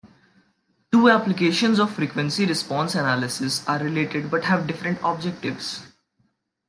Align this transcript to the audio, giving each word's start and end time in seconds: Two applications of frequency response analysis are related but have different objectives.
Two 0.91 1.11
applications 1.11 1.77
of 1.79 1.93
frequency 1.93 2.47
response 2.47 2.95
analysis 2.95 3.63
are 3.69 3.77
related 3.77 4.31
but 4.31 4.45
have 4.45 4.65
different 4.65 4.97
objectives. 5.03 5.83